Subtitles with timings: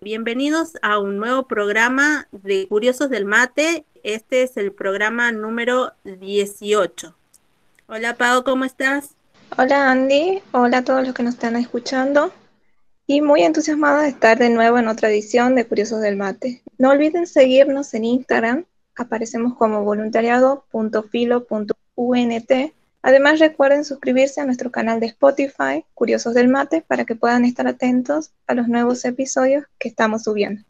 [0.00, 3.84] Bienvenidos a un nuevo programa de Curiosos del Mate.
[4.04, 7.12] Este es el programa número 18.
[7.88, 9.16] Hola, Pau, ¿cómo estás?
[9.58, 10.40] Hola, Andy.
[10.52, 12.32] Hola a todos los que nos están escuchando.
[13.08, 16.62] Y muy entusiasmada de estar de nuevo en otra edición de Curiosos del Mate.
[16.78, 18.66] No olviden seguirnos en Instagram.
[18.94, 22.52] Aparecemos como voluntariado.filo.unt
[23.06, 27.68] Además recuerden suscribirse a nuestro canal de Spotify, Curiosos del Mate, para que puedan estar
[27.68, 30.64] atentos a los nuevos episodios que estamos subiendo.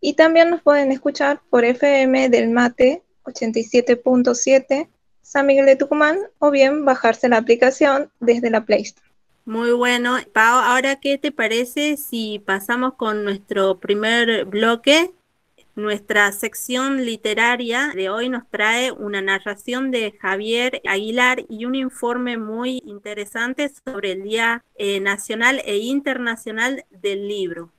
[0.00, 4.88] Y también nos pueden escuchar por FM del Mate 87.7
[5.22, 9.08] San Miguel de Tucumán o bien bajarse la aplicación desde la Play Store.
[9.44, 10.18] Muy bueno.
[10.32, 15.12] Pau, ahora qué te parece si pasamos con nuestro primer bloque
[15.76, 22.38] nuestra sección literaria de hoy nos trae una narración de Javier Aguilar y un informe
[22.38, 27.75] muy interesante sobre el Día eh, Nacional e Internacional del Libro.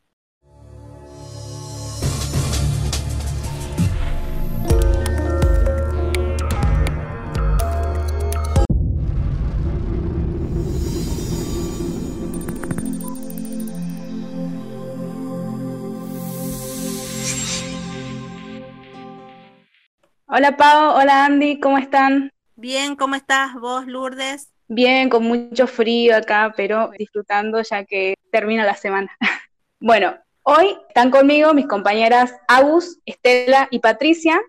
[20.29, 22.33] Hola Pau, hola Andy, ¿cómo están?
[22.57, 24.49] Bien, ¿cómo estás vos, Lourdes?
[24.67, 29.09] Bien, con mucho frío acá, pero disfrutando ya que termina la semana.
[29.79, 34.41] bueno, hoy están conmigo mis compañeras Agus, Estela y Patricia.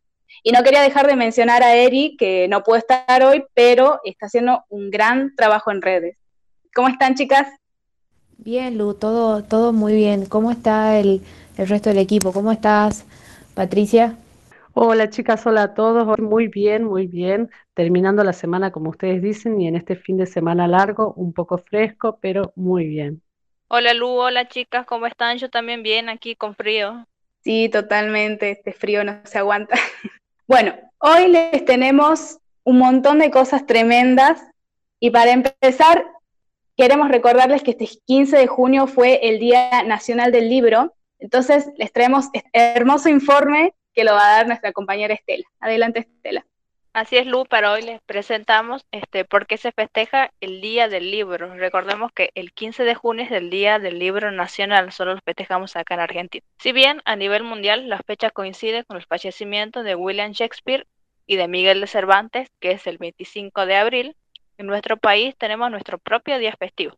[0.42, 4.26] Y no quería dejar de mencionar a Eri, que no puede estar hoy, pero está
[4.26, 6.16] haciendo un gran trabajo en redes.
[6.74, 7.46] ¿Cómo están, chicas?
[8.36, 10.26] Bien, Lu, todo, todo muy bien.
[10.26, 11.22] ¿Cómo está el,
[11.56, 12.32] el resto del equipo?
[12.32, 13.04] ¿Cómo estás,
[13.54, 14.16] Patricia?
[14.80, 16.20] Hola chicas, hola a todos.
[16.20, 17.50] Muy bien, muy bien.
[17.74, 21.58] Terminando la semana como ustedes dicen y en este fin de semana largo, un poco
[21.58, 23.20] fresco, pero muy bien.
[23.66, 25.36] Hola Lu, hola chicas, ¿cómo están?
[25.38, 27.08] Yo también bien aquí con frío.
[27.42, 29.74] Sí, totalmente, este frío no se aguanta.
[30.46, 34.40] Bueno, hoy les tenemos un montón de cosas tremendas
[35.00, 36.06] y para empezar
[36.76, 41.92] queremos recordarles que este 15 de junio fue el Día Nacional del Libro, entonces les
[41.92, 45.42] traemos este hermoso informe que lo va a dar nuestra compañera Estela.
[45.58, 46.46] Adelante, Estela.
[46.92, 51.10] Así es, Lu, para hoy les presentamos este, por qué se festeja el Día del
[51.10, 51.52] Libro.
[51.56, 55.74] Recordemos que el 15 de junio es el Día del Libro Nacional, solo lo festejamos
[55.74, 56.46] acá en Argentina.
[56.60, 60.86] Si bien a nivel mundial la fecha coincide con el fallecimiento de William Shakespeare
[61.26, 64.16] y de Miguel de Cervantes, que es el 25 de abril,
[64.58, 66.94] en nuestro país tenemos nuestro propio día festivo.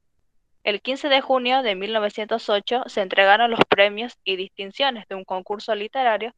[0.64, 5.74] El 15 de junio de 1908 se entregaron los premios y distinciones de un concurso
[5.74, 6.34] literario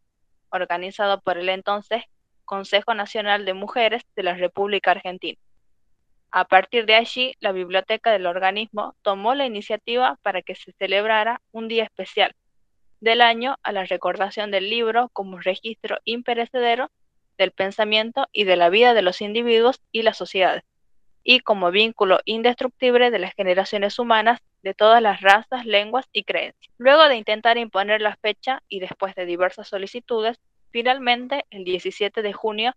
[0.53, 2.05] organizado por el entonces
[2.45, 5.39] Consejo Nacional de Mujeres de la República Argentina.
[6.31, 11.41] A partir de allí, la biblioteca del organismo tomó la iniciativa para que se celebrara
[11.53, 12.35] un día especial
[13.01, 16.91] del año a la recordación del libro como registro imperecedero
[17.37, 20.63] del pensamiento y de la vida de los individuos y las sociedades,
[21.25, 26.73] y como vínculo indestructible de las generaciones humanas de todas las razas, lenguas y creencias.
[26.79, 30.39] Luego de intentar imponer la fecha y después de diversas solicitudes,
[30.71, 32.75] finalmente, el 17 de junio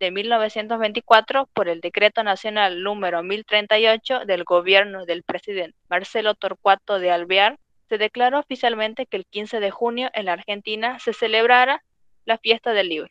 [0.00, 7.10] de 1924, por el Decreto Nacional número 1038 del gobierno del presidente Marcelo Torcuato de
[7.10, 7.58] Alvear,
[7.88, 11.82] se declaró oficialmente que el 15 de junio en la Argentina se celebrara
[12.24, 13.10] la fiesta del libro.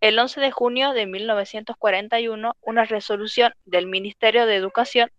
[0.00, 5.10] El 11 de junio de 1941, una resolución del Ministerio de Educación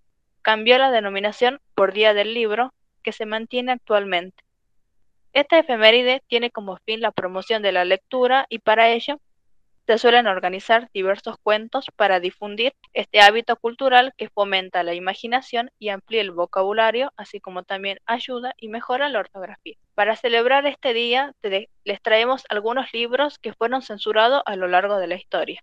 [0.47, 4.46] cambió la denominación por Día del Libro, que se mantiene actualmente.
[5.34, 9.19] Esta efeméride tiene como fin la promoción de la lectura y para ello
[9.88, 15.90] se suelen organizar diversos cuentos para difundir este hábito cultural que fomenta la imaginación y
[15.90, 19.76] amplía el vocabulario, así como también ayuda y mejora la ortografía.
[19.96, 21.34] Para celebrar este día
[21.84, 25.61] les traemos algunos libros que fueron censurados a lo largo de la historia.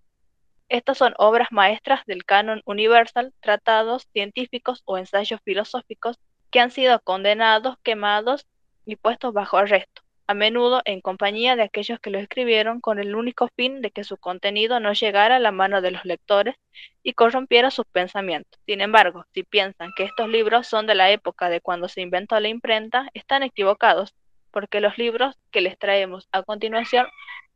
[0.69, 6.19] Estas son obras maestras del canon universal, tratados científicos o ensayos filosóficos
[6.51, 8.47] que han sido condenados, quemados
[8.87, 13.15] y puestos bajo arresto, a menudo en compañía de aquellos que lo escribieron con el
[13.15, 16.55] único fin de que su contenido no llegara a la mano de los lectores
[17.03, 18.59] y corrompiera sus pensamientos.
[18.67, 22.41] Sin embargo, si piensan que estos libros son de la época de cuando se inventó
[22.41, 24.15] la imprenta, están equivocados,
[24.51, 27.07] porque los libros que les traemos a continuación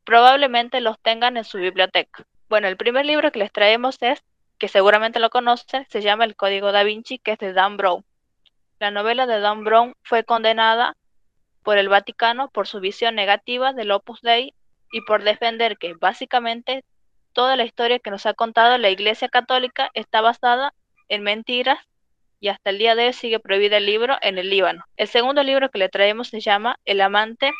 [0.04, 2.26] probablemente los tengan en su biblioteca.
[2.48, 4.22] Bueno, el primer libro que les traemos es,
[4.58, 8.04] que seguramente lo conocen, se llama El Código da Vinci, que es de Dan Brown.
[8.80, 10.96] La novela de Dan Brown fue condenada
[11.62, 14.54] por el Vaticano por su visión negativa del Opus Dei
[14.92, 16.84] y por defender que básicamente
[17.34, 20.72] toda la historia que nos ha contado la Iglesia Católica está basada
[21.08, 21.78] en mentiras
[22.40, 24.84] y hasta el día de hoy sigue prohibido el libro en el Líbano.
[24.96, 27.52] El segundo libro que le traemos se llama El amante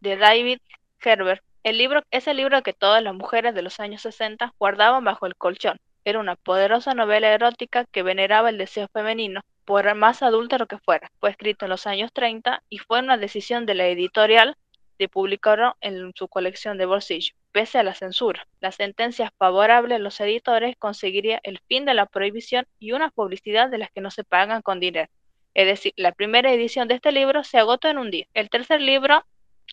[0.00, 0.60] de David
[1.02, 1.42] Herbert.
[1.68, 5.26] El libro es el libro que todas las mujeres de los años 60 guardaban bajo
[5.26, 5.76] el colchón.
[6.02, 11.10] Era una poderosa novela erótica que veneraba el deseo femenino, por más adúltero que fuera.
[11.20, 14.56] Fue escrito en los años 30 y fue una decisión de la editorial
[14.98, 18.48] de publicarlo en su colección de bolsillo, pese a la censura.
[18.60, 23.68] La sentencia favorable a los editores conseguiría el fin de la prohibición y una publicidad
[23.68, 25.10] de las que no se pagan con dinero.
[25.52, 28.24] Es decir, la primera edición de este libro se agotó en un día.
[28.32, 29.22] El tercer libro,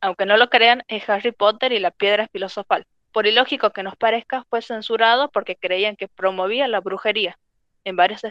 [0.01, 2.85] aunque no lo crean, es Harry Potter y la piedra filosofal.
[3.11, 7.37] Por ilógico que nos parezca, fue censurado porque creían que promovía la brujería
[7.85, 8.21] en varios,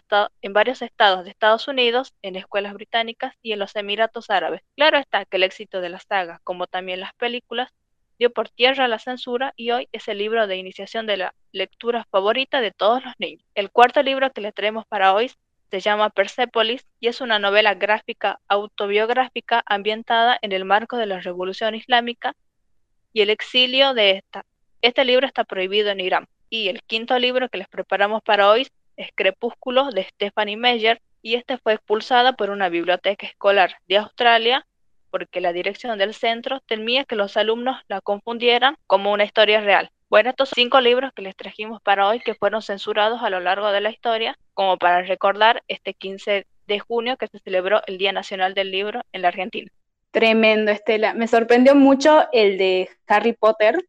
[0.43, 4.61] en varios estados de Estados Unidos, en escuelas británicas y en los Emiratos Árabes.
[4.76, 7.72] Claro está que el éxito de la saga, como también las películas,
[8.19, 12.05] dio por tierra la censura y hoy es el libro de iniciación de la lectura
[12.10, 13.44] favorita de todos los niños.
[13.55, 15.31] El cuarto libro que le traemos para hoy
[15.74, 21.18] se llama Persepolis y es una novela gráfica autobiográfica ambientada en el marco de la
[21.18, 22.36] Revolución Islámica
[23.12, 24.44] y el exilio de esta.
[24.82, 26.28] Este libro está prohibido en Irán.
[26.48, 31.34] Y el quinto libro que les preparamos para hoy es Crepúsculo de Stephanie Meyer y
[31.34, 34.64] esta fue expulsada por una biblioteca escolar de Australia
[35.10, 39.90] porque la dirección del centro temía que los alumnos la confundieran como una historia real.
[40.14, 43.72] Bueno, estos cinco libros que les trajimos para hoy que fueron censurados a lo largo
[43.72, 48.12] de la historia, como para recordar este 15 de junio que se celebró el Día
[48.12, 49.72] Nacional del Libro en la Argentina.
[50.12, 51.14] Tremendo, Estela.
[51.14, 53.84] Me sorprendió mucho el de Harry Potter.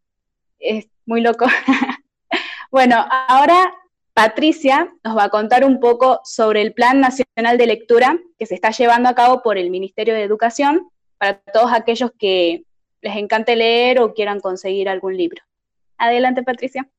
[0.57, 1.45] Es muy loco.
[2.71, 3.75] bueno, ahora
[4.15, 8.55] Patricia nos va a contar un poco sobre el Plan Nacional de Lectura que se
[8.55, 10.89] está llevando a cabo por el Ministerio de Educación
[11.19, 12.63] para todos aquellos que
[13.03, 15.43] les encante leer o quieran conseguir algún libro.
[15.97, 16.89] Adelante, Patricia.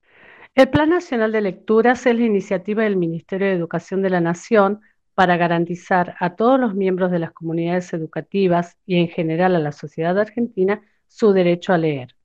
[0.55, 4.81] El Plan Nacional de Lecturas es la iniciativa del Ministerio de Educación de la Nación
[5.15, 9.73] para garantizar a todos los miembros de las comunidades educativas y en general a la
[9.73, 12.17] sociedad argentina su derecho a leer.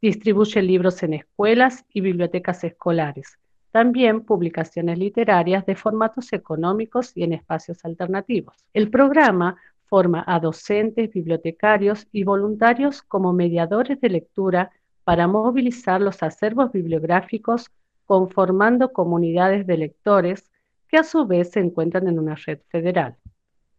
[0.00, 3.38] Distribuye libros en escuelas y bibliotecas escolares
[3.74, 8.54] también publicaciones literarias de formatos económicos y en espacios alternativos.
[8.72, 9.56] El programa
[9.86, 14.70] forma a docentes, bibliotecarios y voluntarios como mediadores de lectura
[15.04, 17.70] para movilizar los acervos bibliográficos
[18.06, 20.50] conformando comunidades de lectores
[20.88, 23.16] que a su vez se encuentran en una red federal.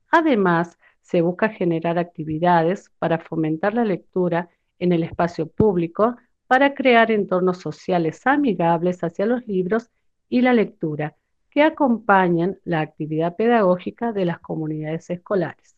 [0.10, 4.50] Además, se busca generar actividades para fomentar la lectura
[4.80, 6.16] en el espacio público
[6.48, 9.90] para crear entornos sociales amigables hacia los libros
[10.30, 11.16] y la lectura
[11.50, 15.76] que acompañan la actividad pedagógica de las comunidades escolares.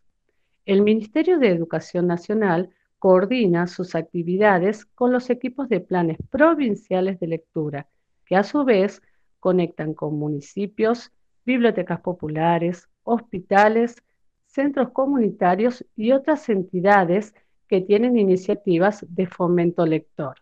[0.66, 7.28] El Ministerio de Educación Nacional coordina sus actividades con los equipos de planes provinciales de
[7.28, 7.88] lectura,
[8.26, 9.02] que a su vez
[9.40, 11.12] conectan con municipios,
[11.46, 14.04] bibliotecas populares, hospitales,
[14.46, 17.34] centros comunitarios y otras entidades
[17.68, 20.38] que tienen iniciativas de fomento lector.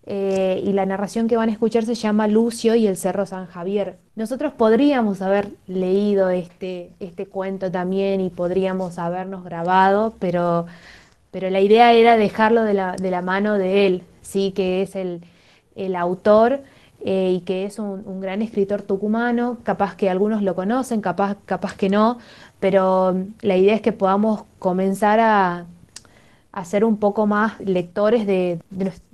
[0.05, 3.47] eh, y la narración que van a escuchar se llama Lucio y el Cerro San
[3.47, 3.99] Javier.
[4.17, 10.67] Nosotros podríamos haber leído este, este cuento también y podríamos habernos grabado, pero,
[11.31, 14.97] pero la idea era dejarlo de la, de la mano de él, sí, que es
[14.97, 15.21] el,
[15.97, 16.61] autor
[17.05, 21.75] eh, y que es un, gran escritor tucumano, capaz que algunos lo conocen, capaz, capaz
[21.75, 22.19] que no,
[22.61, 25.67] pero mm, la idea es que podamos comenzar a,
[26.65, 28.61] ser un poco más lectores de,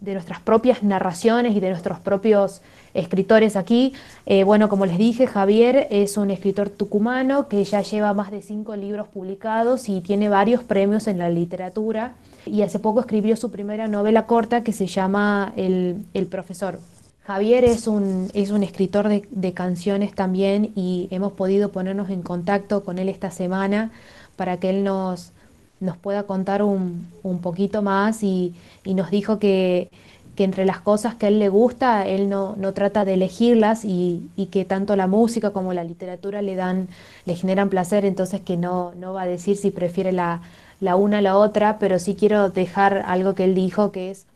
[0.01, 2.63] nuestras propias narraciones y de nuestros propios
[2.95, 3.95] escritores aquí.
[4.27, 8.43] Eh, bueno, como les dije, Javier es un escritor tucumano que ya lleva más de
[8.43, 12.15] cinco libros publicados y tiene varios premios en la literatura.
[12.47, 16.81] Y hace poco escribió su primera novela corta que se llama El, Profesor.
[17.25, 22.85] Javier es un, es un escritor de, canciones también y hemos podido ponernos en contacto
[22.85, 23.91] con él esta semana
[24.37, 25.33] para que él nos,
[25.81, 27.09] nos pueda contar un,
[27.43, 28.55] poquito más y
[28.87, 29.91] nos dijo que,
[30.39, 34.31] que entre las cosas que a él le gusta, él no, trata de elegirlas y,
[34.53, 36.87] que tanto la música como la literatura le dan,
[37.25, 40.43] le generan placer, entonces que no, no va a decir si prefiere la,
[40.81, 44.27] la una a la otra, pero sí quiero dejar algo que él dijo, que es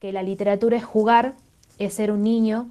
[0.00, 1.34] que la literatura es jugar,
[1.78, 2.70] es ser un niño,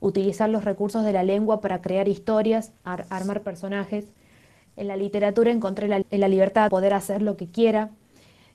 [0.00, 4.06] utilizar los recursos de la lengua para crear historias, armar personajes.
[4.76, 7.90] En la literatura encontré la, la libertad de poder hacer lo que quiera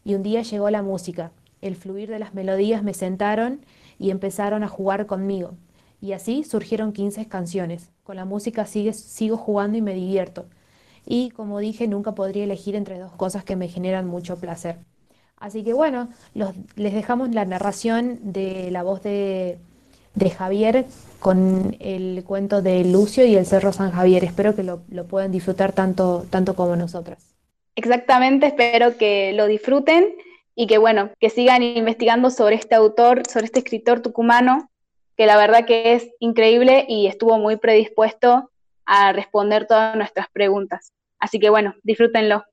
[0.04, 3.62] y un día llegó la música el fluir de las melodías me sentaron
[4.00, 5.54] y empezaron a jugar conmigo.
[6.02, 7.90] Y así surgieron 15 canciones.
[8.04, 10.46] Con la música sigo jugando y me divierto.
[11.10, 14.78] Y como dije, nunca podría elegir entre dos cosas que me generan mucho placer.
[15.38, 19.58] Así que bueno, les dejamos la narración de la voz de,
[20.38, 20.86] Javier
[21.20, 24.26] con el cuento de Lucio y el Cerro San Javier.
[24.26, 27.36] Espero que lo, puedan disfrutar tanto, tanto como nosotras.
[27.76, 30.16] Exactamente, espero que lo disfruten
[30.56, 34.72] y que bueno, que sigan investigando sobre este autor, sobre este escritor tucumano,
[35.16, 38.50] que la verdad que es increíble y estuvo muy predispuesto
[38.86, 40.94] a responder todas nuestras preguntas.
[41.20, 42.44] Así que bueno, disfrútenlo.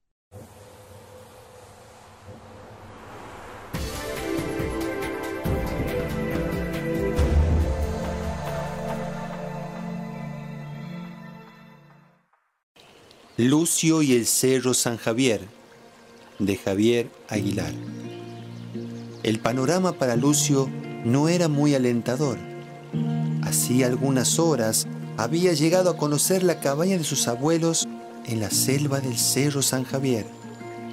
[13.37, 15.41] Lucio y el Cerro San Javier
[16.39, 17.73] de Javier Aguilar.
[19.25, 20.71] El panorama para Lucio
[21.05, 22.39] no era muy alentador.
[23.43, 27.89] Hacía algunas horas había llegado a conocer la cabaña de sus abuelos
[28.27, 30.27] en la selva del Cerro San Javier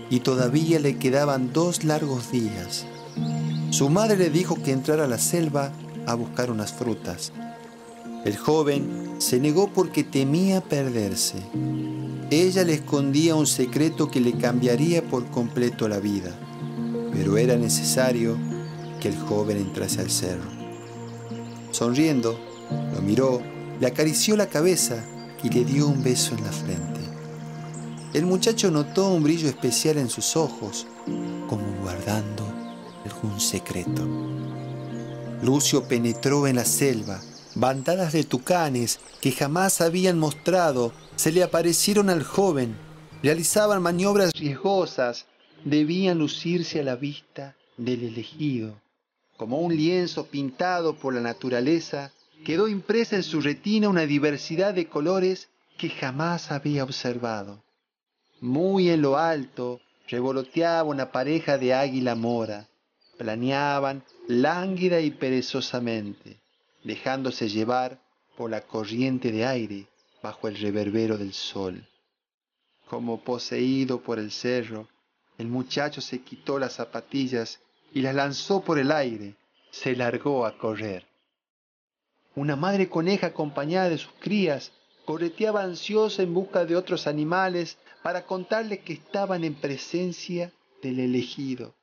[0.10, 2.86] y todavía le quedaban dos largos días.
[3.70, 5.72] Su madre le dijo que entrara a la selva
[6.06, 7.32] a buscar unas frutas.
[8.26, 11.38] El joven se negó porque temía perderse.
[12.30, 16.32] Ella le escondía un secreto que le cambiaría por completo la vida,
[17.14, 18.38] pero era necesario
[19.00, 20.50] que el joven entrase al cerro.
[21.72, 22.38] Sonriendo,
[22.94, 23.42] lo miró,
[23.80, 25.04] le acarició la cabeza
[25.44, 27.11] y le dio un beso en la frente.
[28.14, 30.86] El muchacho notó un brillo especial en sus ojos,
[31.48, 32.44] como guardando
[33.06, 34.06] algún secreto.
[35.42, 37.22] Lucio penetró en la selva,
[37.56, 42.78] Bandadas de tucanes que jamás habían mostrado se le aparecieron al joven,
[43.22, 45.26] realizaban maniobras riesgosas,
[45.66, 48.80] debían lucirse a la vista del elegido.
[49.36, 52.14] Como un lienzo pintado por la naturaleza,
[52.46, 57.62] quedó impresa en su retina una diversidad de colores que jamás había observado.
[58.42, 62.68] Muy en lo alto revoloteaba una pareja de águila mora,
[63.18, 66.42] planeaban lánguida y perezosamente
[66.84, 68.02] dejándose llevar
[68.36, 69.88] por la corriente de aire
[70.24, 71.88] bajo el reverbero del sol.
[72.88, 74.88] Como poseído por el cerro,
[75.38, 77.60] el muchacho se quitó las zapatillas
[77.94, 79.36] y las lanzó por el aire,
[79.70, 81.06] se largó a correr.
[82.34, 84.72] Una madre coneja acompañada de sus crías
[85.06, 91.76] correteaba ansiosa en busca de otros animales para contarle que estaban en presencia del elegido.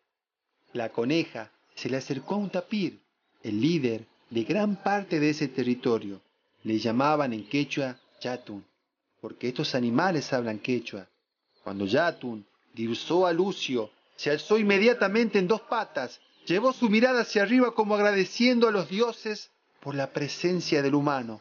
[0.72, 3.00] La coneja se le acercó a un tapir,
[3.42, 6.20] el líder de gran parte de ese territorio.
[6.64, 8.64] Le llamaban en quechua Yatun,
[9.20, 11.08] porque estos animales hablan quechua.
[11.62, 12.44] Cuando Yatun
[12.74, 17.94] divisó a Lucio, se alzó inmediatamente en dos patas, llevó su mirada hacia arriba como
[17.94, 21.40] agradeciendo a los dioses por la presencia del humano.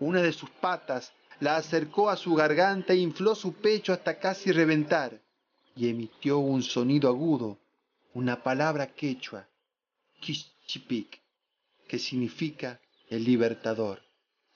[0.00, 4.52] Una de sus patas la acercó a su garganta e infló su pecho hasta casi
[4.52, 5.22] reventar,
[5.76, 7.58] y emitió un sonido agudo,
[8.14, 9.48] una palabra quechua,
[10.20, 11.20] Kishchipik,
[11.86, 14.02] que significa el libertador,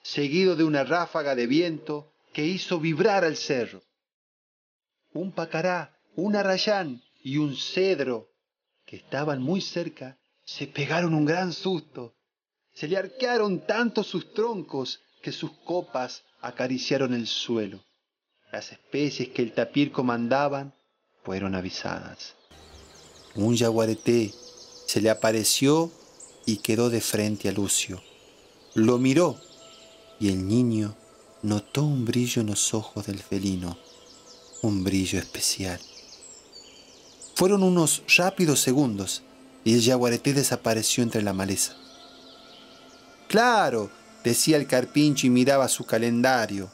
[0.03, 3.83] seguido de una ráfaga de viento que hizo vibrar al cerro.
[5.13, 8.31] Un pacará, un arrayán y un cedro,
[8.85, 12.17] que estaban muy cerca, se pegaron un gran susto.
[12.75, 17.81] Se le arquearon tanto sus troncos que sus copas acariciaron el suelo.
[18.53, 20.75] Las especies que el tapir comandaban
[21.25, 22.35] fueron avisadas.
[23.35, 24.33] Un yaguareté
[24.87, 25.91] se le apareció
[26.45, 28.03] y quedó de frente a Lucio.
[28.75, 29.41] Lo miró
[30.21, 30.95] y el niño
[31.43, 33.79] notó un brillo en los ojos del felino,
[34.63, 35.81] un brillo especial.
[37.35, 39.23] Fueron unos rápidos segundos
[39.65, 41.75] y el yaguareté desapareció entre la maleza.
[43.29, 43.91] Claro,
[44.25, 46.71] decía el carpincho y miraba su calendario.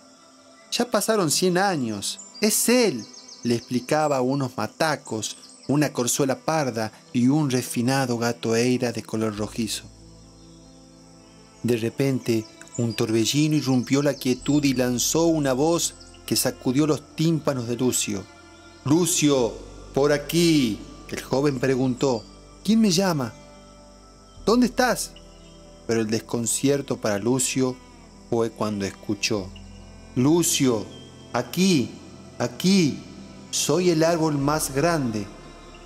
[0.71, 2.21] Ya pasaron cien años.
[2.41, 3.05] Es él,
[3.43, 5.37] le explicaba unos matacos,
[5.67, 9.85] una corzuela parda y un refinado gato eira de color rojizo.
[11.63, 15.95] De repente, un torbellino irrumpió la quietud y lanzó una voz
[16.27, 18.23] que sacudió los tímpanos de Lucio.
[18.85, 19.53] Lucio,
[19.95, 20.79] por aquí.
[21.09, 22.23] El joven preguntó,
[22.63, 23.33] ¿quién me llama?
[24.45, 25.13] ¿Dónde estás?
[25.89, 27.75] Pero el desconcierto para Lucio
[28.29, 29.49] fue cuando escuchó,
[30.17, 30.85] Lucio,
[31.33, 31.93] aquí,
[32.39, 32.99] aquí,
[33.51, 35.27] soy el árbol más grande,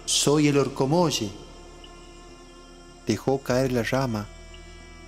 [0.04, 1.30] soy el orcomolle.
[3.06, 4.26] Dejó caer la rama,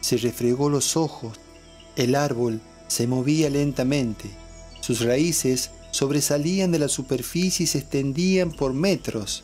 [0.01, 1.41] se refregó los ojos,
[1.97, 4.31] el árbol se movía lentamente,
[4.81, 9.43] sus raíces sobresalían de la superficie y se extendían por metros.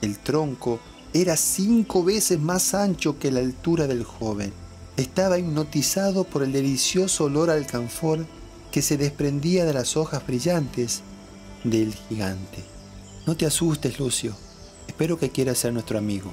[0.00, 0.78] El tronco
[1.12, 4.65] era cinco veces más ancho que la altura del joven.
[4.96, 8.24] Estaba hipnotizado por el delicioso olor al alcanfor
[8.72, 11.02] que se desprendía de las hojas brillantes
[11.64, 12.64] del gigante.
[13.26, 14.34] No te asustes, Lucio.
[14.86, 16.32] Espero que quieras ser nuestro amigo,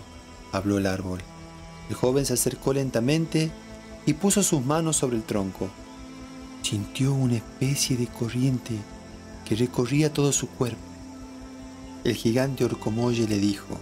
[0.54, 1.20] habló el árbol.
[1.90, 3.52] El joven se acercó lentamente
[4.06, 5.70] y puso sus manos sobre el tronco.
[6.62, 8.76] Sintió una especie de corriente
[9.44, 10.80] que recorría todo su cuerpo.
[12.06, 13.78] El gigante Orcomolle le dijo,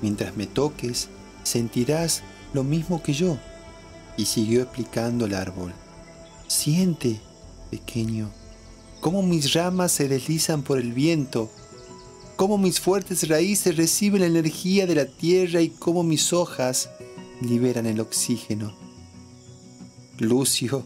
[0.00, 1.08] mientras me toques,
[1.44, 3.38] sentirás lo mismo que yo.
[4.16, 5.72] Y siguió explicando el árbol.
[6.46, 7.20] Siente,
[7.70, 8.30] pequeño,
[9.00, 11.50] cómo mis ramas se deslizan por el viento,
[12.36, 16.90] cómo mis fuertes raíces reciben la energía de la tierra y cómo mis hojas
[17.40, 18.74] liberan el oxígeno.
[20.18, 20.84] Lucio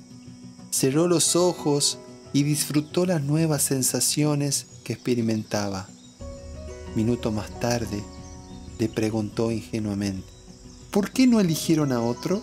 [0.71, 1.99] cerró los ojos
[2.33, 5.89] y disfrutó las nuevas sensaciones que experimentaba.
[6.95, 8.03] Minuto más tarde,
[8.79, 10.29] le preguntó ingenuamente,
[10.91, 12.43] ¿por qué no eligieron a otro?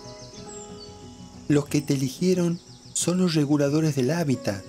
[1.46, 2.58] Los que te eligieron
[2.94, 4.64] son los reguladores del hábitat.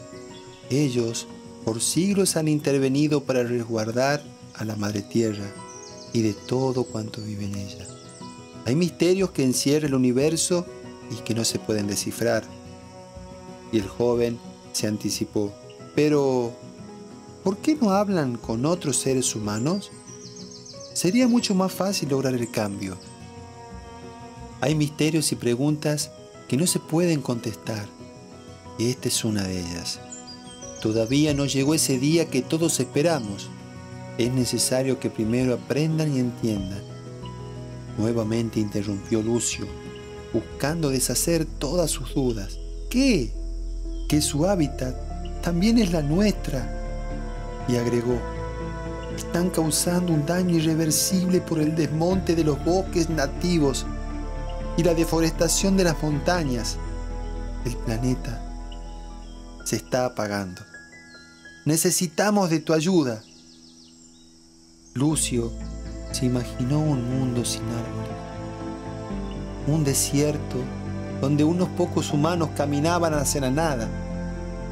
[0.70, 1.28] Ellos
[1.64, 4.22] por siglos han intervenido para resguardar
[4.56, 5.46] a la Madre Tierra
[6.12, 7.88] y de todo cuanto vive en ella.
[8.66, 10.66] Hay misterios que encierra el universo
[11.12, 12.44] y que no se pueden descifrar.
[13.72, 14.38] Y el joven
[14.74, 15.54] se anticipó,
[15.96, 16.52] pero
[17.44, 19.92] ¿por qué no hablan con otros seres humanos?
[20.94, 22.98] Sería mucho más fácil lograr el cambio.
[24.62, 26.12] Hay misterios y preguntas
[26.48, 27.88] que no se pueden contestar
[28.78, 30.00] y esta es una de ellas.
[30.82, 33.50] Todavía no llegó ese día que todos esperamos.
[34.18, 36.84] Es necesario que primero aprendan y entiendan.
[37.98, 39.66] Nuevamente interrumpió Lucio,
[40.34, 42.60] buscando deshacer todas sus dudas.
[42.90, 43.32] ¿Qué?
[44.08, 46.82] Que su hábitat también es la nuestra.
[47.68, 48.20] Y agregó,
[49.16, 53.86] están causando un daño irreversible por el desmonte de los bosques nativos
[54.78, 56.78] y la deforestación de las montañas.
[57.66, 58.42] El planeta
[59.64, 60.62] se está apagando.
[61.66, 63.24] Necesitamos de tu ayuda.
[64.94, 65.52] Lucio
[66.12, 68.12] se imaginó un mundo sin árboles,
[69.68, 70.58] un desierto
[71.20, 73.90] donde unos pocos humanos caminaban hacia la nada,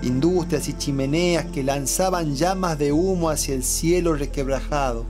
[0.01, 5.05] industrias y chimeneas que lanzaban llamas de humo hacia el cielo requebrajado,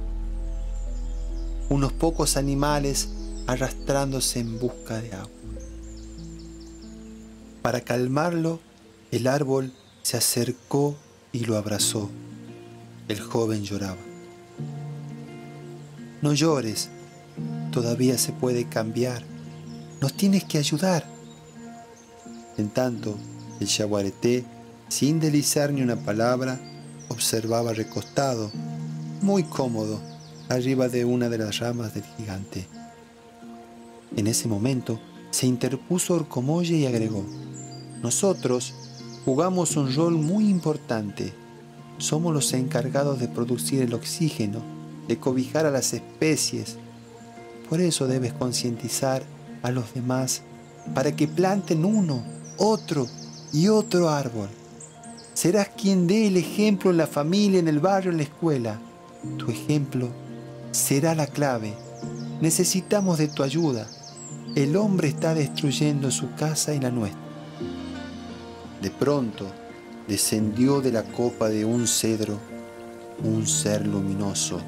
[1.70, 3.10] unos pocos animales
[3.48, 5.30] arrastrándose en busca de agua.
[7.62, 8.60] Para calmarlo,
[9.12, 10.96] el árbol se acercó
[11.32, 12.10] y lo abrazó.
[13.08, 13.98] El joven lloraba.
[16.22, 16.90] No llores,
[17.72, 19.24] todavía se puede cambiar.
[20.02, 21.06] Nos tienes que ayudar.
[22.58, 23.18] En tanto,
[23.60, 24.46] el yaguareté,
[24.90, 26.60] sin deslizar ni una palabra,
[27.10, 28.52] observaba recostado,
[29.22, 30.02] muy cómodo,
[30.50, 32.68] arriba de una de las ramas del gigante.
[34.16, 35.00] En ese momento
[35.32, 37.24] se interpuso Orcomolle y agregó,
[38.02, 38.74] nosotros
[39.26, 41.34] jugamos un rol muy importante.
[41.98, 44.60] Somos los encargados de producir el oxígeno,
[45.08, 46.76] de cobijar a las especies.
[47.70, 49.24] Por eso debes concientizar
[49.62, 50.42] a los demás
[50.94, 52.24] para que planten uno,
[52.58, 53.08] otro
[53.54, 54.50] y otro árbol.
[55.34, 58.80] Serás quien dé el ejemplo en la familia, en el barrio, en la escuela.
[59.38, 60.10] Tu ejemplo
[60.72, 61.74] será la clave.
[62.42, 63.88] Necesitamos de tu ayuda.
[64.56, 67.20] El hombre está destruyendo su casa y la nuestra.
[68.84, 69.48] De pronto
[70.08, 72.38] descendió de la copa de un cedro
[73.24, 74.62] un ser luminoso.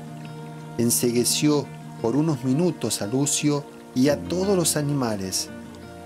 [0.79, 1.67] Ensegueció
[2.01, 5.49] por unos minutos a Lucio y a todos los animales.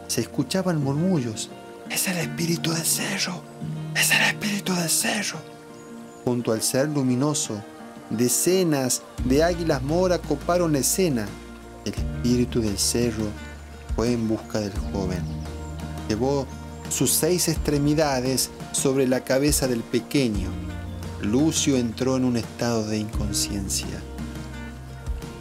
[0.08, 1.50] Se escuchaban murmullos.
[1.90, 3.42] Es el espíritu del cerro.
[3.96, 5.40] Es el espíritu del cerro.
[6.26, 7.64] Junto al ser luminoso,
[8.10, 11.26] decenas de águilas mora coparon la escena.
[11.86, 13.26] El espíritu del cerro
[13.96, 15.22] fue en busca del joven.
[16.08, 16.46] Llevó
[16.90, 20.50] sus seis extremidades sobre la cabeza del pequeño.
[21.22, 24.02] Lucio entró en un estado de inconsciencia.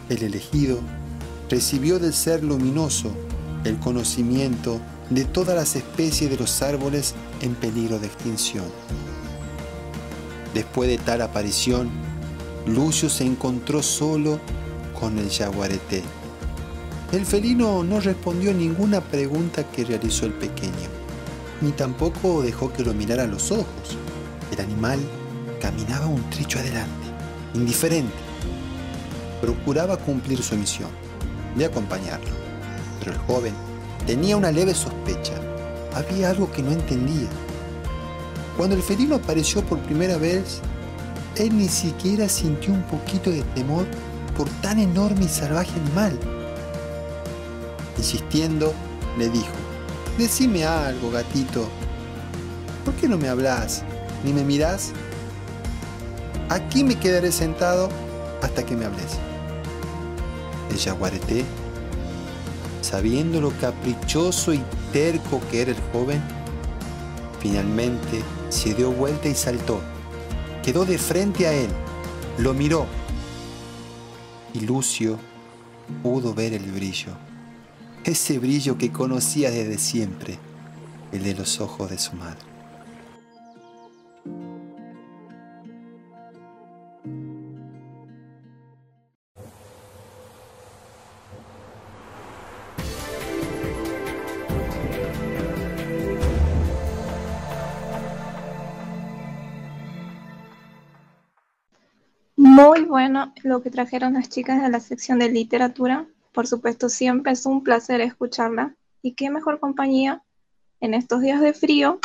[0.09, 0.79] El elegido
[1.49, 3.11] recibió del ser luminoso
[3.63, 8.65] el conocimiento de todas las especies de los árboles en peligro de extinción.
[10.53, 11.89] Después de tal aparición,
[12.65, 14.39] Lucio se encontró solo
[14.99, 16.03] con el jaguarete.
[17.11, 20.89] El felino no respondió ninguna pregunta que realizó el pequeño,
[21.59, 23.97] ni tampoco dejó que lo mirara a los ojos.
[24.51, 24.99] El animal
[25.59, 27.07] caminaba un trecho adelante,
[27.55, 28.13] indiferente.
[29.41, 30.91] Procuraba cumplir su misión,
[31.55, 32.29] de acompañarlo.
[32.99, 33.53] Pero el joven
[34.05, 35.33] tenía una leve sospecha.
[35.95, 37.29] Había algo que no entendía.
[38.55, 40.61] Cuando el felino apareció por primera vez,
[41.37, 43.87] él ni siquiera sintió un poquito de temor
[44.37, 46.38] por tan enorme y salvaje animal.
[47.99, 48.73] Insistiendo,
[49.17, 49.53] le dijo,
[50.17, 51.69] Decime algo, gatito.
[52.83, 53.83] ¿Por qué no me hablas
[54.23, 54.93] ni me mirás?
[56.49, 57.89] Aquí me quedaré sentado
[58.41, 59.17] hasta que me hables.
[60.71, 61.45] El jaguarete,
[62.81, 66.23] sabiendo lo caprichoso y terco que era el joven,
[67.39, 69.79] finalmente se dio vuelta y saltó.
[70.63, 71.69] Quedó de frente a él,
[72.37, 72.87] lo miró
[74.53, 75.17] y Lucio
[76.03, 77.11] pudo ver el brillo,
[78.09, 80.39] ese brillo que conocía desde siempre,
[81.11, 82.39] el de los ojos de su madre.
[102.35, 106.07] Muy bueno lo que trajeron las chicas de la sección de literatura.
[106.31, 108.75] Por supuesto, siempre es un placer escucharla.
[109.01, 110.23] Y qué mejor compañía
[110.79, 111.99] en estos días de frío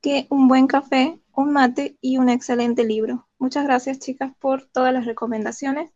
[0.00, 3.28] que un buen café, un mate y un excelente libro.
[3.38, 5.90] Muchas gracias, chicas, por todas las recomendaciones.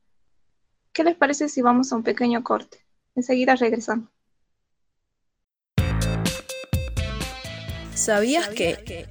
[0.92, 2.78] ¿Qué les parece si vamos a un pequeño corte?
[3.14, 4.08] Enseguida regresamos.
[7.94, 9.06] ¿Sabías que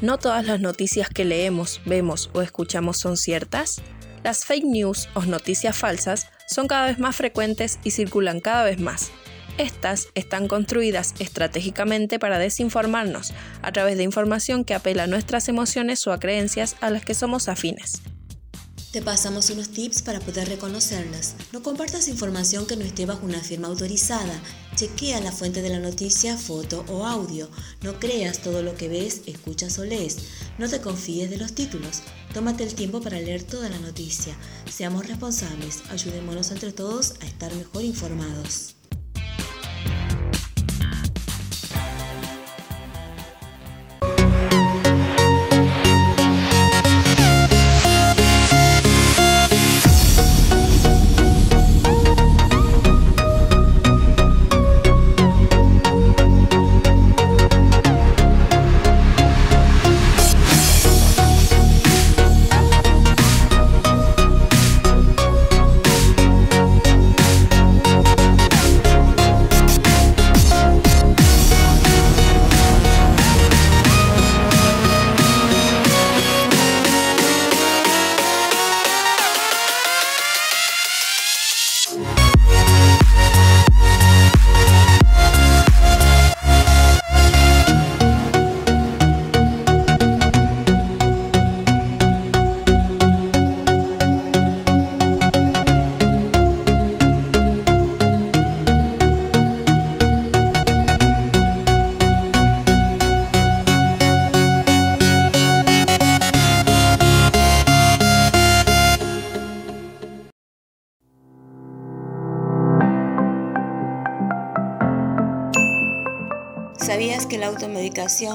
[0.00, 3.82] no todas las noticias que leemos, vemos o escuchamos son ciertas?
[4.28, 8.78] Las fake news o noticias falsas son cada vez más frecuentes y circulan cada vez
[8.78, 9.10] más.
[9.56, 16.06] Estas están construidas estratégicamente para desinformarnos a través de información que apela a nuestras emociones
[16.06, 18.02] o a creencias a las que somos afines.
[18.90, 21.34] Te pasamos unos tips para poder reconocerlas.
[21.52, 24.40] No compartas información que no esté bajo una firma autorizada.
[24.76, 27.50] Chequea la fuente de la noticia, foto o audio.
[27.82, 30.16] No creas todo lo que ves, escuchas o lees.
[30.56, 32.00] No te confíes de los títulos.
[32.32, 34.34] Tómate el tiempo para leer toda la noticia.
[34.70, 35.82] Seamos responsables.
[35.90, 38.77] Ayudémonos entre todos a estar mejor informados.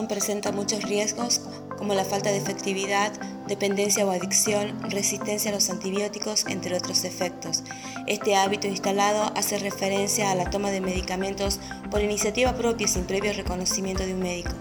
[0.08, 1.42] Presenta muchos riesgos
[1.78, 3.12] como la falta de efectividad,
[3.48, 7.64] dependencia o adicción, resistencia a los antibióticos, entre otros efectos?
[8.08, 11.60] Este hábito instalado hace referencia a la toma de medicamentos
[11.92, 14.52] por iniciativa propia sin previo reconocimiento de un médico.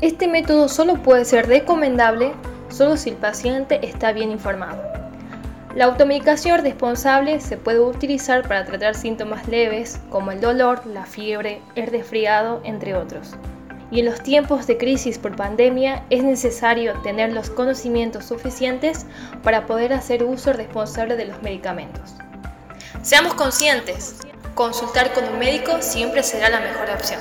[0.00, 2.32] Este método solo puede ser recomendable
[2.70, 4.82] solo si el paciente está bien informado.
[5.74, 11.60] La automedicación responsable se puede utilizar para tratar síntomas leves como el dolor, la fiebre,
[11.74, 13.36] el resfriado, entre otros
[13.92, 19.04] y en los tiempos de crisis por pandemia es necesario tener los conocimientos suficientes
[19.42, 22.14] para poder hacer uso responsable de los medicamentos.
[23.02, 24.16] Seamos conscientes,
[24.54, 27.20] consultar con un médico siempre será la mejor opción.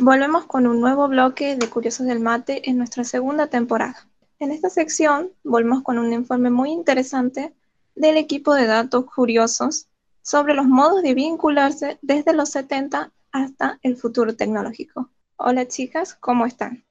[0.00, 4.06] Volvemos con un nuevo bloque de Curiosos del Mate en nuestra segunda temporada.
[4.44, 7.54] En esta sección volvemos con un informe muy interesante
[7.94, 9.86] del equipo de datos curiosos
[10.20, 15.08] sobre los modos de vincularse desde los 70 hasta el futuro tecnológico.
[15.38, 16.84] Hola chicas, ¿cómo están?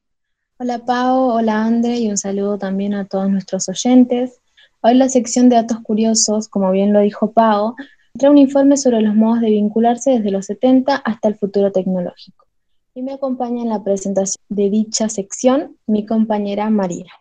[0.58, 4.42] Hola Pau, hola Andre y un saludo también a todos nuestros oyentes.
[4.82, 7.76] Hoy la sección de datos curiosos, como bien lo dijo Pau,
[8.18, 12.48] trae un informe sobre los modos de vincularse desde los 70 hasta el futuro tecnológico.
[12.96, 17.12] Y me acompaña en la presentación de dicha sección mi compañera María.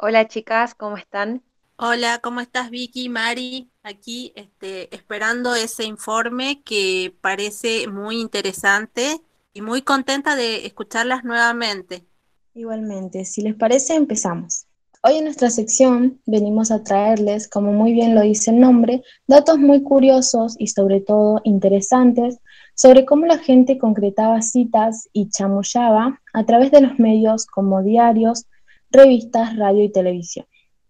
[0.00, 1.42] Hola chicas, ¿cómo están?
[1.74, 3.68] Hola, ¿cómo estás Vicky, Mari?
[3.82, 9.20] Aquí este, esperando ese informe que parece muy interesante
[9.52, 12.06] y muy contenta de escucharlas nuevamente.
[12.54, 14.66] Igualmente, si les parece, empezamos.
[15.02, 19.58] Hoy en nuestra sección venimos a traerles, como muy bien lo dice el nombre, datos
[19.58, 22.38] muy curiosos y sobre todo interesantes
[22.76, 28.46] sobre cómo la gente concretaba citas y chamullaba a través de los medios como diarios,
[28.90, 30.46] revistas, radio y televisión,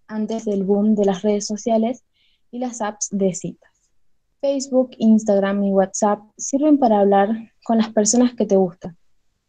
[0.07, 2.05] antes del boom de las redes sociales
[2.51, 3.71] y las apps de citas.
[4.41, 7.29] Facebook, Instagram y WhatsApp sirven para hablar
[7.65, 8.97] con las personas que te gustan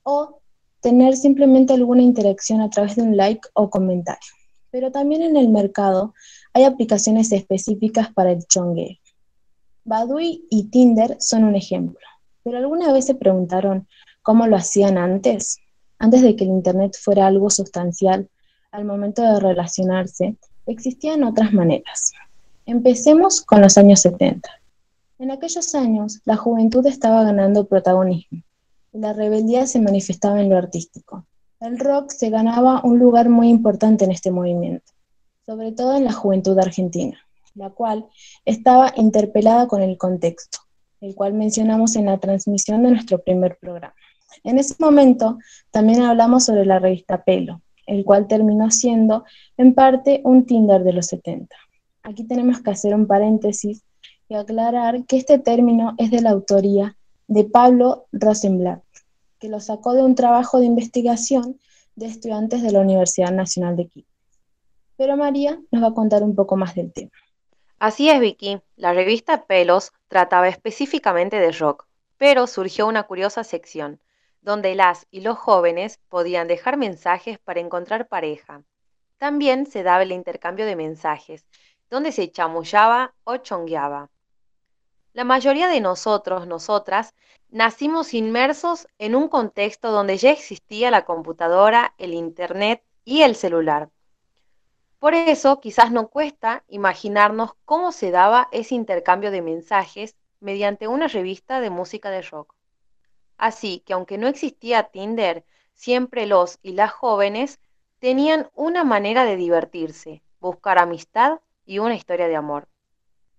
[0.04, 0.42] o
[0.82, 4.32] tener simplemente alguna interacción a través de un like o comentario.
[4.72, 6.14] Pero también en el mercado
[6.54, 8.98] hay aplicaciones específicas para el chongueo.
[9.84, 12.00] Badui y Tinder son un ejemplo.
[12.44, 13.88] Pero alguna vez se preguntaron
[14.22, 15.58] cómo lo hacían antes,
[15.98, 18.30] antes de que el Internet fuera algo sustancial
[18.72, 22.14] al momento de relacionarse, existían otras maneras.
[22.66, 24.50] Empecemos con los años 70.
[25.20, 28.42] En aquellos años, la juventud estaba ganando protagonismo
[28.94, 31.26] y la rebeldía se manifestaba en lo artístico.
[31.60, 34.94] El rock se ganaba un lugar muy importante en este movimiento,
[35.46, 37.18] sobre todo en la juventud argentina,
[37.56, 38.06] la cual
[38.46, 40.60] estaba interpelada con el contexto,
[41.02, 43.96] el cual mencionamos en la transmisión de nuestro primer programa.
[44.44, 45.38] En ese momento
[45.72, 49.25] también hablamos sobre la revista Pelo, el cual terminó siendo
[49.58, 51.56] en parte un Tinder de los 70.
[52.04, 53.84] Aquí tenemos que hacer un paréntesis
[54.28, 56.95] y aclarar que este término es de la autoría
[57.28, 58.84] de Pablo Rosenblatt,
[59.39, 61.60] que lo sacó de un trabajo de investigación
[61.95, 64.10] de estudiantes de la Universidad Nacional de Quito.
[64.95, 67.12] Pero María nos va a contar un poco más del tema.
[67.80, 68.60] Así es, Vicky.
[68.75, 73.99] La revista Pelos trataba específicamente de rock, pero surgió una curiosa sección,
[74.41, 78.63] donde las y los jóvenes podían dejar mensajes para encontrar pareja.
[79.17, 81.45] También se daba el intercambio de mensajes,
[81.89, 84.10] donde se chamullaba o chongueaba.
[85.13, 87.13] La mayoría de nosotros, nosotras,
[87.49, 93.89] nacimos inmersos en un contexto donde ya existía la computadora, el Internet y el celular.
[94.99, 101.08] Por eso quizás no cuesta imaginarnos cómo se daba ese intercambio de mensajes mediante una
[101.08, 102.59] revista de música de rock.
[103.39, 107.62] Así que aunque no existía Tinder, siempre los y las jóvenes
[107.99, 112.67] tenían una manera de divertirse, buscar amistad y una historia de amor.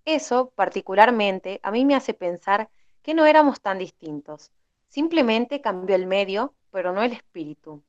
[0.03, 2.71] Eso, particularmente, a mí me hace pensar
[3.03, 4.51] que no éramos tan distintos.
[4.87, 7.83] Simplemente cambió el medio, pero no el espíritu.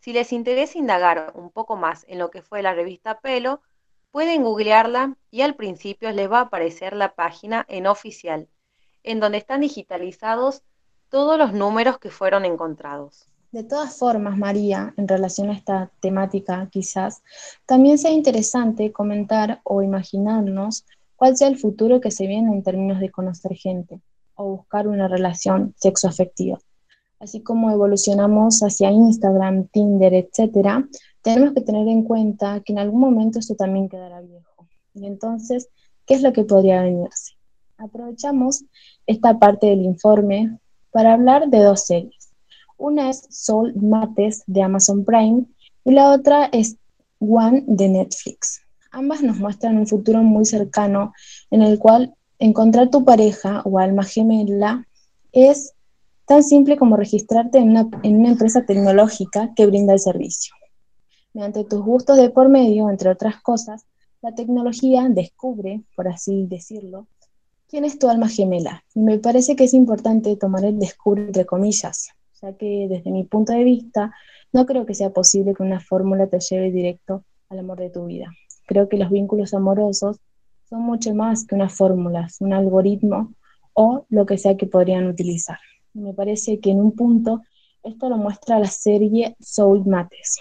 [0.00, 3.60] Si les interesa indagar un poco más en lo que fue la revista Pelo,
[4.10, 8.48] pueden googlearla y al principio les va a aparecer la página en oficial,
[9.02, 10.62] en donde están digitalizados
[11.10, 13.28] todos los números que fueron encontrados.
[13.50, 17.22] De todas formas, María, en relación a esta temática quizás,
[17.64, 20.84] también sea interesante comentar o imaginarnos
[21.16, 24.00] cuál sea el futuro que se viene en términos de conocer gente
[24.34, 26.58] o buscar una relación sexoafectiva.
[27.20, 30.84] Así como evolucionamos hacia Instagram, Tinder, etc.,
[31.22, 34.68] tenemos que tener en cuenta que en algún momento esto también quedará viejo.
[34.94, 35.68] Y entonces,
[36.06, 37.34] ¿qué es lo que podría venirse?
[37.78, 38.64] Aprovechamos
[39.06, 40.58] esta parte del informe
[40.98, 42.30] para hablar de dos series.
[42.76, 45.44] Una es Soul Mates de Amazon Prime
[45.84, 46.76] y la otra es
[47.20, 48.62] One de Netflix.
[48.90, 51.12] Ambas nos muestran un futuro muy cercano
[51.52, 54.88] en el cual encontrar tu pareja o alma gemela
[55.30, 55.72] es
[56.26, 60.52] tan simple como registrarte en una, en una empresa tecnológica que brinda el servicio.
[61.32, 63.86] Mediante tus gustos de por medio, entre otras cosas,
[64.20, 67.06] la tecnología descubre, por así decirlo,
[67.68, 68.84] quién es tu alma gemela.
[68.94, 72.08] Y me parece que es importante tomar el descubre entre comillas,
[72.40, 74.12] ya que desde mi punto de vista
[74.52, 78.06] no creo que sea posible que una fórmula te lleve directo al amor de tu
[78.06, 78.32] vida.
[78.66, 80.18] Creo que los vínculos amorosos
[80.68, 83.34] son mucho más que unas fórmulas, un algoritmo
[83.74, 85.58] o lo que sea que podrían utilizar.
[85.94, 87.42] Me parece que en un punto
[87.82, 90.38] esto lo muestra la serie Soul Mates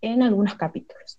[0.00, 1.18] en algunos capítulos.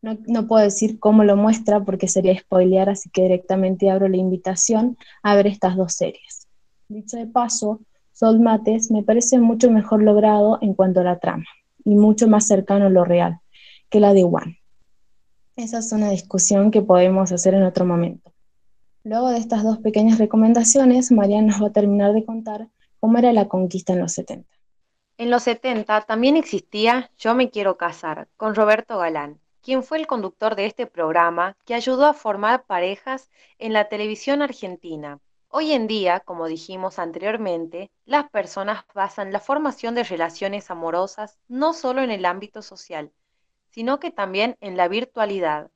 [0.00, 4.96] No, puedo decir cómo lo muestra porque sería spoilear, así que directamente abro la invitación
[5.22, 6.46] a ver estas dos series.
[6.88, 7.80] Dicho de paso,
[8.12, 11.46] Sol Mates me parece mucho mejor logrado en cuanto a la trama
[11.84, 13.40] y mucho más cercano a lo real
[13.90, 14.56] que la de Juan.
[15.56, 18.32] Esa es una discusión que podemos hacer en otro momento.
[19.02, 22.68] Luego de estas dos pequeñas recomendaciones, María nos va a terminar de contar
[23.00, 24.48] cómo era la conquista en los 70.
[25.16, 30.06] En los 70 también existía Yo me quiero casar con Roberto Galán, quien fue el
[30.06, 33.28] conductor de este programa que ayudó a formar parejas
[33.58, 35.20] en la televisión argentina.
[35.50, 41.74] Hoy en día, como dijimos anteriormente, las personas basan la formación de relaciones amorosas no
[41.74, 43.12] solo en el ámbito social,
[43.68, 45.70] sino que también en la virtualidad.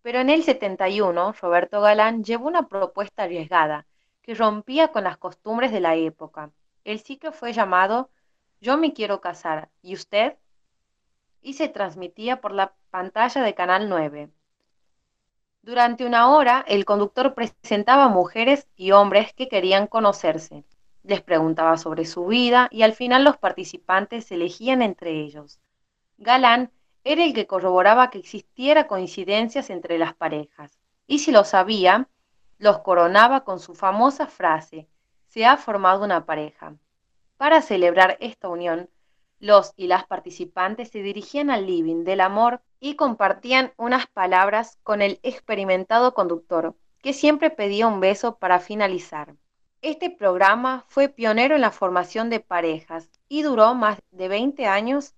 [0.00, 3.84] Pero en el 71, Roberto Galán llevó una propuesta arriesgada
[4.22, 6.52] que rompía con las costumbres de la época.
[6.84, 8.08] El ciclo fue llamado
[8.62, 10.38] Yo me quiero casar, ¿y usted?
[11.40, 14.30] Y se transmitía por la pantalla de Canal 9.
[15.62, 20.64] Durante una hora, el conductor presentaba mujeres y hombres que querían conocerse.
[21.02, 25.60] Les preguntaba sobre su vida y al final los participantes elegían entre ellos.
[26.16, 26.70] Galán
[27.04, 30.78] era el que corroboraba que existiera coincidencias entre las parejas.
[31.06, 32.08] Y si lo sabía,
[32.58, 34.88] los coronaba con su famosa frase,
[35.26, 36.74] se ha formado una pareja.
[37.36, 38.90] Para celebrar esta unión,
[39.40, 45.02] los y las participantes se dirigían al living del amor y compartían unas palabras con
[45.02, 49.34] el experimentado conductor, que siempre pedía un beso para finalizar.
[49.80, 55.14] Este programa fue pionero en la formación de parejas y duró más de 20 años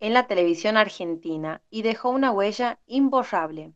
[0.00, 3.72] en la televisión argentina y dejó una huella imborrable.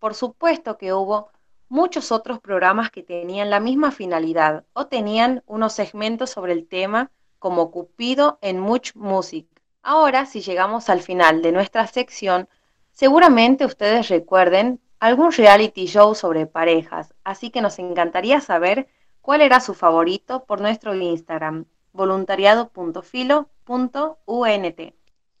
[0.00, 1.30] Por supuesto que hubo
[1.68, 7.12] muchos otros programas que tenían la misma finalidad o tenían unos segmentos sobre el tema
[7.42, 9.48] como Cupido en Much Music.
[9.82, 12.48] Ahora, si llegamos al final de nuestra sección,
[12.92, 18.86] seguramente ustedes recuerden algún reality show sobre parejas, así que nos encantaría saber
[19.20, 24.80] cuál era su favorito por nuestro Instagram, voluntariado.filo.unt.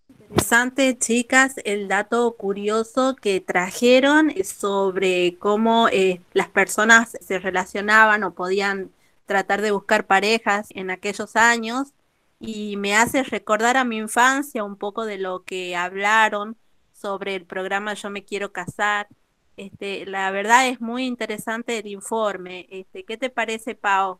[0.08, 8.34] Interesante, chicas, el dato curioso que trajeron sobre cómo eh, las personas se relacionaban o
[8.34, 8.90] podían
[9.26, 11.92] tratar de buscar parejas en aquellos años
[12.40, 16.56] y me hace recordar a mi infancia un poco de lo que hablaron
[16.92, 19.08] sobre el programa Yo me quiero casar.
[19.56, 22.66] Este, la verdad es muy interesante el informe.
[22.70, 24.18] Este, ¿Qué te parece, Pau?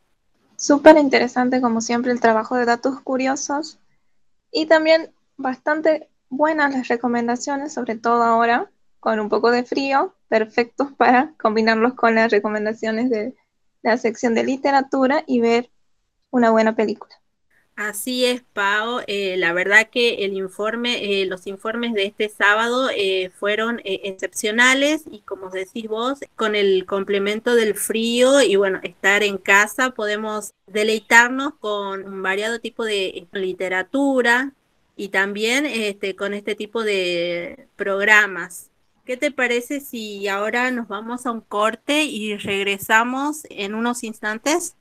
[0.57, 3.79] Súper interesante, como siempre, el trabajo de datos curiosos
[4.53, 10.93] y también bastante buenas las recomendaciones, sobre todo ahora, con un poco de frío, perfectos
[10.93, 13.35] para combinarlos con las recomendaciones de
[13.83, 15.71] la sección de literatura y ver
[16.31, 17.23] una buena película.
[17.75, 19.01] Así es, Pau.
[19.07, 25.05] Eh, la verdad que el informe, eh, los informes de este sábado eh, fueron excepcionales
[25.11, 30.53] y como decís vos, con el complemento del frío y bueno, estar en casa podemos
[30.66, 34.53] deleitarnos con un variado tipo de literatura
[34.97, 38.72] y también este, con este tipo de programas.
[39.05, 44.77] ¿Qué te parece si ahora nos vamos a un corte y regresamos en unos instantes?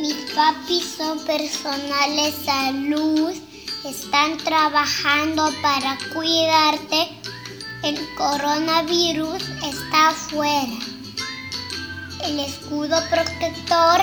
[0.00, 3.32] Mis papis son personales salud,
[3.84, 7.08] están trabajando para cuidarte.
[7.84, 10.78] El coronavirus está afuera.
[12.24, 14.00] El escudo protector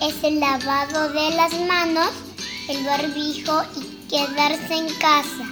[0.00, 2.10] es el lavado de las manos,
[2.70, 5.44] el barbijo y quedarse en casa,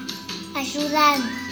[0.55, 1.44] ayudando.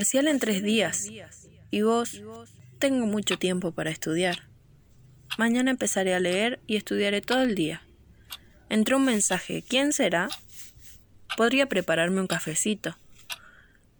[0.00, 1.10] Parcial en tres días.
[1.70, 2.22] Y vos,
[2.78, 4.48] tengo mucho tiempo para estudiar.
[5.36, 7.82] Mañana empezaré a leer y estudiaré todo el día.
[8.70, 9.62] Entró un mensaje.
[9.62, 10.30] ¿Quién será?
[11.36, 12.96] podría prepararme un cafecito.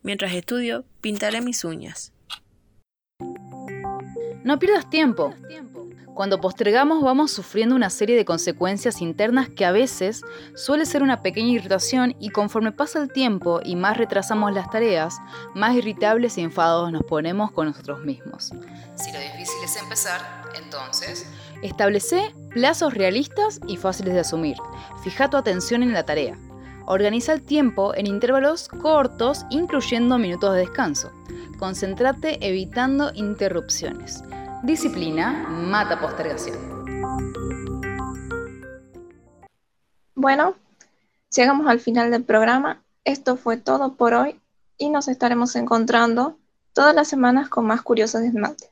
[0.02, 2.14] Mientras estudio, pintaré mis uñas.
[4.42, 5.34] No pierdas tiempo.
[6.20, 10.20] Cuando postergamos vamos sufriendo una serie de consecuencias internas que a veces
[10.54, 15.16] suele ser una pequeña irritación y conforme pasa el tiempo y más retrasamos las tareas,
[15.54, 18.52] más irritables y enfadados nos ponemos con nosotros mismos.
[18.96, 20.20] Si lo difícil es empezar,
[20.62, 21.26] entonces...
[21.62, 24.58] Establece plazos realistas y fáciles de asumir.
[25.02, 26.36] Fija tu atención en la tarea.
[26.84, 31.12] Organiza el tiempo en intervalos cortos, incluyendo minutos de descanso.
[31.58, 34.22] Concéntrate evitando interrupciones.
[34.62, 36.58] Disciplina mata postergación.
[40.14, 40.54] Bueno,
[41.34, 42.82] llegamos al final del programa.
[43.04, 44.38] Esto fue todo por hoy
[44.76, 46.36] y nos estaremos encontrando
[46.74, 48.70] todas las semanas con más curiosos de mate.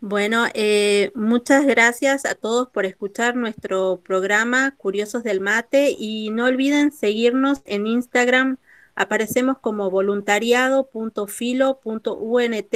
[0.00, 6.46] Bueno, eh, muchas gracias a todos por escuchar nuestro programa Curiosos del Mate y no
[6.46, 8.56] olviden seguirnos en Instagram.
[8.94, 12.74] Aparecemos como voluntariado.filo.unt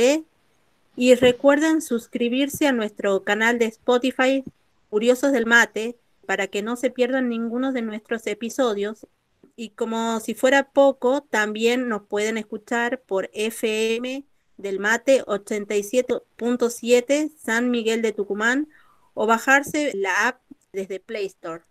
[0.96, 4.44] y recuerden suscribirse a nuestro canal de Spotify
[4.90, 9.06] Curiosos del Mate para que no se pierdan ninguno de nuestros episodios.
[9.56, 14.24] Y como si fuera poco, también nos pueden escuchar por FM
[14.56, 18.68] del Mate 87.7 San Miguel de Tucumán
[19.14, 20.40] o bajarse la app
[20.72, 21.64] desde Play Store.